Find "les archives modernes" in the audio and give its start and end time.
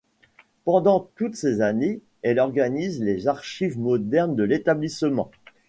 3.03-4.35